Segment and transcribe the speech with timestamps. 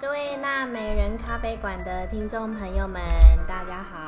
[0.00, 3.00] 各位纳美人咖啡馆的听众朋友们，
[3.46, 4.03] 大家好。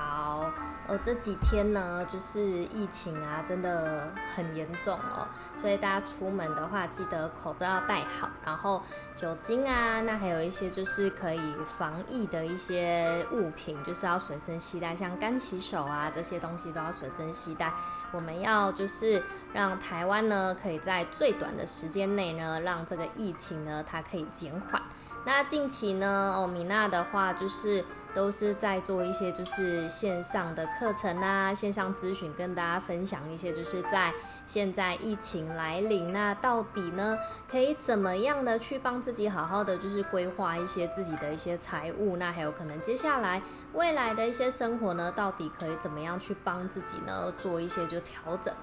[0.88, 5.26] 呃，这几天呢，就是疫情啊，真的很严重哦，
[5.58, 8.80] 所以大家出门的话，记得口罩要戴好，然后
[9.16, 17.72] 酒精啊，那还有一些就是可以防疫的一些物品，就是要随身携带，像干洗手啊这些东西都要随身携带。
[18.12, 19.20] 我们要就是
[19.52, 24.80] 让台湾呢，可以在最短的时间内呢，让这个疫情呢，它可以减缓。
[25.24, 27.84] 那近期呢，哦，米娜的话就是
[28.16, 34.10] 都是在做一些就是线上的课程啊，线上咨询，跟大家分享一些就是在
[34.46, 37.18] 现在疫情来临，那到底呢
[37.50, 43.42] 可以怎么样的去帮自己好好的就是规划一些自己的一些财务，那还有可能接下来
[43.72, 48.54] 未来的一些生活呢，到底可以怎么样去帮自己呢做一些就调整。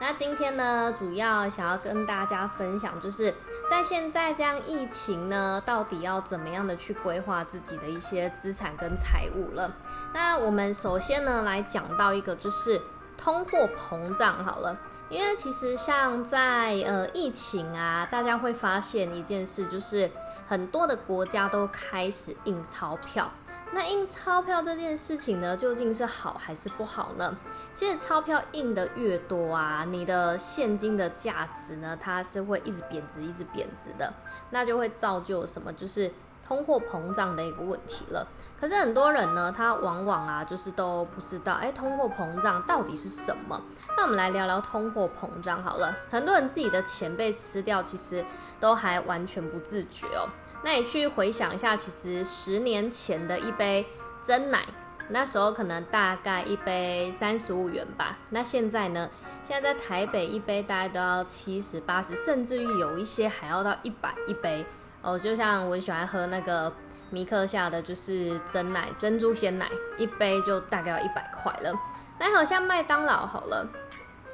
[0.00, 3.32] 那今天呢，主要想要跟大家分享，就是
[3.70, 9.70] 在现在这样疫情呢，到底要怎么样的去规划自己的一些资产跟财务了。
[10.12, 12.80] 那我们首先呢，来讲到一个就是
[13.16, 14.76] 通货膨胀好了，
[15.12, 20.10] 因为其实像在呃疫情啊，大家会发现一件事，就是
[20.48, 23.30] 很多的国家都开始印钞票。
[23.74, 27.36] 那印钞票这件事情呢，究竟是好还是不好呢？
[27.74, 34.10] 其实钞票印的越多啊，你的现金的价值呢，它是会一直贬值，一直贬值的，
[34.48, 35.70] 那就会造就什么？
[35.74, 36.10] 就是
[36.46, 38.26] 通货膨胀的一个问题了。
[38.60, 43.60] 可是很多人呢，他往往啊，就是都不知道，哎，通货膨胀到底是什么？
[43.96, 45.96] 那我们来聊聊通货膨胀好了。
[46.10, 48.24] 很多人自己的钱被吃掉，其实
[48.60, 50.28] 都还完全不自觉哦。
[50.64, 53.84] 那你去回想一下，其实十年前的一杯
[54.22, 54.64] 真奶，
[55.08, 58.18] 那时候可能大概一杯三十五元吧。
[58.30, 59.10] 那现在呢？
[59.44, 64.64] 现在在台北一杯大概都要七十八十，甚至于有一些还要到一百一杯
[65.02, 65.18] 哦。
[65.18, 66.72] 就像我喜欢喝那个
[67.10, 69.68] 米克夏的，就是真奶珍珠鲜奶，
[69.98, 71.78] 一杯就大概要一百块了。
[72.18, 73.68] 那好像麦当劳好了，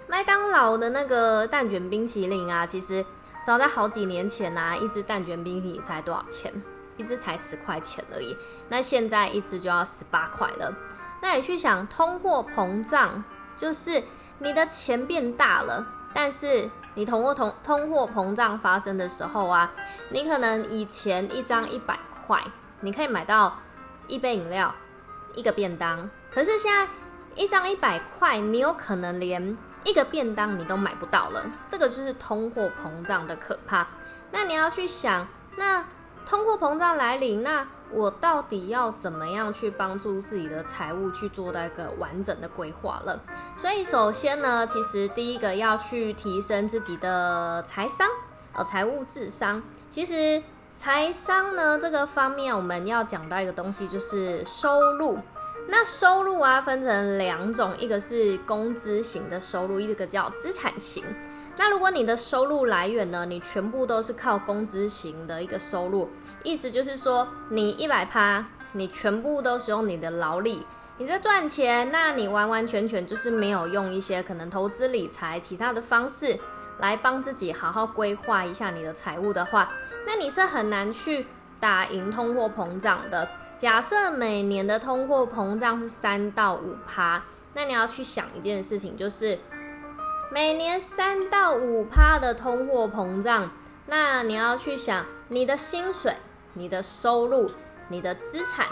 [0.06, 3.04] 麦当劳的那个蛋卷冰淇淋啊，其实。
[3.46, 6.52] 早在好几年前啊，一支蛋卷冰淇淋才多少钱？
[6.98, 8.36] 一支才十块钱而已。
[8.68, 10.70] 那现在一支就要十八块了。
[11.22, 13.24] 那你去想，通货膨胀
[13.56, 14.02] 就是
[14.38, 16.68] 你的钱变大了，但是
[16.98, 19.70] 你通货通通货膨胀发生的时候啊，
[20.10, 22.42] 你可能以前一张一百块，
[22.80, 23.56] 你可以买到
[24.08, 24.74] 一杯饮料、
[25.36, 26.10] 一个便当。
[26.28, 26.88] 可是现在
[27.36, 29.56] 一张一百块，你有可能连。
[29.84, 33.86] 一个便当你都买不到了，这个就是通货膨胀的可怕。
[34.32, 35.26] 那你要去想，
[35.56, 35.84] 那
[36.26, 43.20] 通货膨胀来临，那我到底要怎么样去帮助自己的财务去做到一个完整的规划了？
[43.56, 48.06] 所以首先呢，其实第一个要去提升自己的财商，
[48.52, 49.62] 呃，财务智商。
[49.88, 55.18] 其实财商呢这个方面，我们要讲到一个东西，就是收入。
[55.70, 61.04] 那收入啊，分成两种，一个是工资型的收入，一个叫资产型。
[61.58, 66.08] 那如果你的收入来源呢，你全部都是靠工资型的一个收入，
[66.44, 70.64] 意思就是说，你一百趴，你全部都是用你的劳力，
[70.98, 76.38] 你在赚钱，那你完完全全就是没有用一些可能投资理财其他的方式
[76.78, 79.68] 来帮自己好好规划一下你的财务的话，
[80.06, 81.26] 那你是很难去
[81.58, 83.28] 打赢通货膨胀的。
[83.56, 87.20] 假设每年的通货膨胀是三到五趴，
[87.54, 89.36] 那你要去想一件事情，就是
[90.30, 93.50] 每年三到五趴的通货膨胀，
[93.86, 96.16] 那你要去想你的薪水、
[96.52, 97.50] 你的收入、
[97.88, 98.66] 你的资产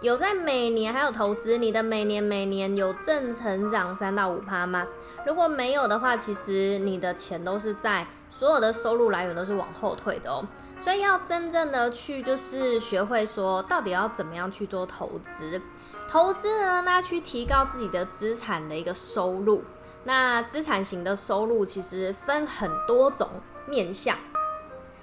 [0.00, 4.86] 有在每年还有投资，你的每年每年有正成长三到五趴吗？
[5.26, 10.42] 如果没有的话，其实你的钱都是在所有的收入来源都是往后退的哦。
[10.78, 15.60] 所以要真正的去，就是学会说，到底要怎么样去做投资？
[16.08, 19.62] 投资呢，那去提高自己的资产的一个收入。
[20.06, 23.28] 那资产型的收入其实分很多种
[23.66, 24.16] 面向，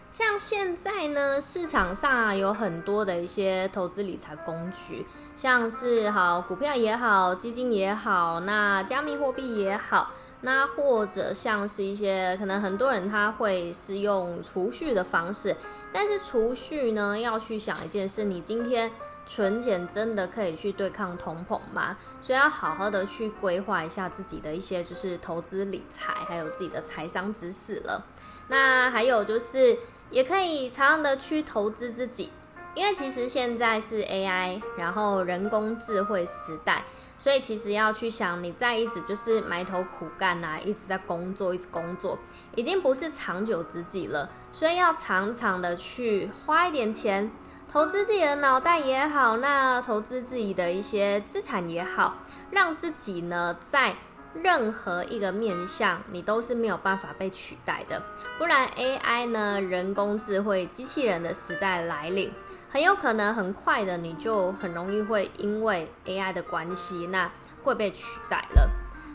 [0.09, 5.05] 像现在呢，市场上有很多的一些投资理财工具，
[5.35, 10.11] 像是好股票也好，基金也好，那加密货币也好。
[10.45, 15.56] 那或者像是一些可能很多人他会是用储蓄的方式，
[15.91, 18.91] 但是储蓄呢要去想一件事，你今天
[19.25, 21.97] 存钱真的可以去对抗通膨吗？
[22.21, 28.05] 所以要好好的去规划一下自己的一些就是投资理财，还有自己的财商知识了。
[28.47, 29.77] 那还有就是
[30.09, 32.31] 也可以常常的去投资自己。
[32.75, 36.83] 因为其实现在是 AI，然后人工智慧时代，
[37.19, 42.17] 所以其实要去想，你在一直就是埋头苦干呐，一直在工作，一直工作，
[42.55, 44.27] 已经不是长久之计了。
[44.51, 47.31] 所以要常常的去花一点钱
[47.73, 52.17] 投资自己的脑袋也好，那投资自己的一些资产也好，
[52.51, 53.95] 让自己呢在
[54.35, 57.99] 任何一个面向，你都是没有办法被取代的。
[58.37, 62.31] 不然 AI 呢，人工智慧、机器人的时代来临，
[62.69, 67.31] 很有可能很快的，你就很容易会因为 AI 的关系，那
[67.63, 68.69] 会被取代了。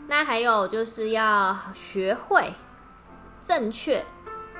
[0.09, 2.53] 那还有就是要学会
[3.41, 4.03] 正确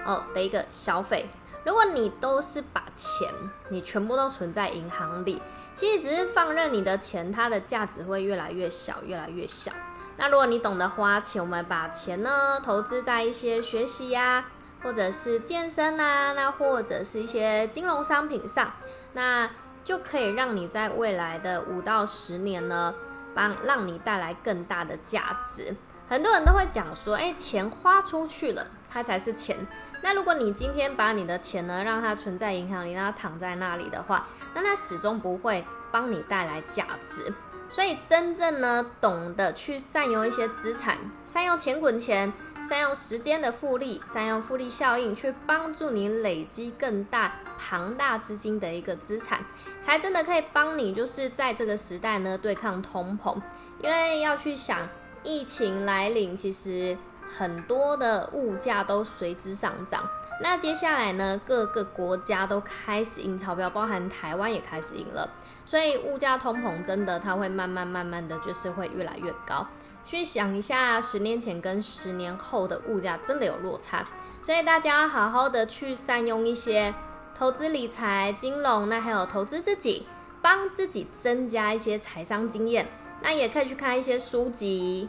[0.06, 1.28] 哦的一个消费。
[1.66, 3.28] 如果你都是把钱，
[3.70, 5.42] 你全部都存在银行里，
[5.76, 9.72] 其实只是放任你的钱，它的价值会越来越小，越来越小。
[10.18, 14.46] 那如果你懂得花钱，我们把钱呢投资在一些学习呀，
[14.84, 18.74] 或者是健身啊，那或者是一些金融商品上，
[19.14, 19.50] 那
[19.84, 22.94] 就可以让你在未来的五到十年呢，
[23.34, 25.76] 帮让你带来更大的价值。
[26.10, 29.56] 很多人都会讲说，哎，钱花出去了，它才是钱。
[30.02, 34.26] 那如果你今天把你的钱呢，让它存在银行里，让它躺在那里的话，
[34.56, 37.32] 那它始终不会帮你带来价值。
[37.72, 42.34] 所以，真正呢，懂得去善用一些资产，善用钱滚钱，
[42.68, 49.42] 善用时间的复利，善用复利效应，去帮助你累积更大庞大资金的一个资产，
[49.80, 53.40] 才真的可以帮你，就是在这个时代呢，对抗通膨。
[53.84, 54.90] 因为要去想，
[55.24, 56.98] 疫情来临，其实
[57.38, 60.04] 很多的物价都随之上涨。
[60.42, 61.40] 那接下来呢？
[61.46, 65.30] 各个国家都开始印钞票，包含台湾也开始印了，
[65.66, 69.68] 所以物价通膨真的它会慢慢慢慢的就是会越来越高。
[70.06, 74.08] 去想一下，十年前跟十年后的物价真的有落差，
[74.42, 76.94] 所以大家要好好的去善用一些
[77.38, 80.08] 投资理财、金融，那还有投资自己，
[80.42, 82.88] 帮自己增加一些财商经验。
[83.22, 85.08] 那也可以去看一些书籍。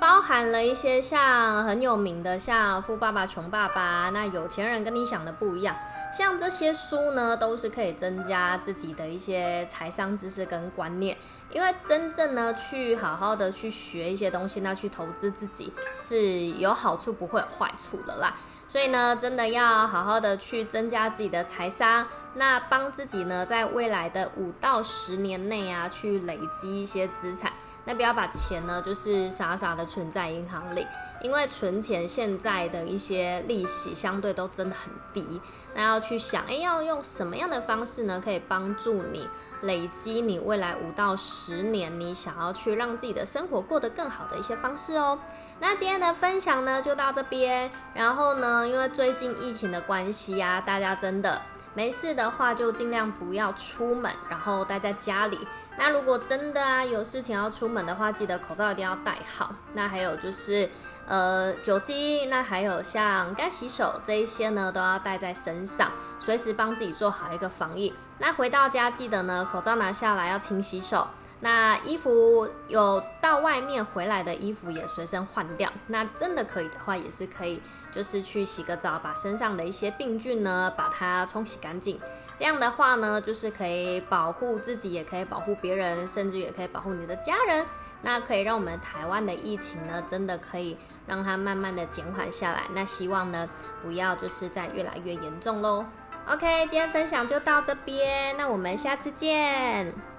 [0.00, 5.74] 包含了一些像很有名的，像《富爸爸穷爸爸》，那有钱人跟你想的不一样。
[6.16, 11.16] 像这些书呢，都是可以增加自己的一些财商知识跟观念。
[11.50, 18.34] 因为真正呢，去好好的去学一些东西，那去投资自己是有好处，不会有坏处的啦。
[18.68, 27.52] 所以呢，真的要好好的去增加自己的财商，那帮自己呢，在未来的五到十年内啊，去累积一些资产。
[27.86, 30.86] 那不要把钱呢，就是傻傻的存在银行里，
[31.20, 35.40] 因为存钱现在的一些利息相对都真的很低。
[35.74, 39.28] 那要去想，哎，要用什么样的方式呢，可以帮助你
[39.62, 45.18] 累积你未来五到十年你想要去让自己的生活过得更好的一些方式哦。
[45.60, 47.70] 那今天的分享呢，就到这边。
[47.92, 51.40] 然后呢，因为最近疫情的关系啊，大家真的
[51.74, 55.46] 没事的话，就尽量不要出门，然后待在家里。
[55.76, 59.52] 那如果真的啊有事情要出门的话，记得口罩一定要戴好。
[59.72, 60.70] 那还有就是，
[61.06, 67.92] 呃，酒精，那还有像干洗手这一些呢，都要带在身上，随时帮自己做好一个防疫。
[68.18, 71.08] 那回到家记得呢，口罩拿下来要勤洗手。
[71.44, 75.70] 那衣服有到外面回来的衣服也随身换掉。
[75.88, 77.60] 那真的可以的话，也是可以，
[77.92, 82.00] 就是去洗个澡，把身上的一些病菌呢，把它冲洗干净。
[82.34, 87.66] 这样的话呢，就是可以保护自己，也可以保护别人，甚至也可以保护你的家人。
[88.00, 92.62] 那可以让我们台湾的疫情呢，真的可以让它慢慢的减缓下来。
[92.72, 93.46] 那希望呢，
[93.82, 95.84] 不要就是在越来越严重喽。
[96.26, 100.13] OK，今天分享就到这边，那我们下次见。